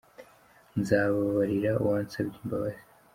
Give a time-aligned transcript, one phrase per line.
[0.79, 2.81] Nzababarira uwansabye imbabazi.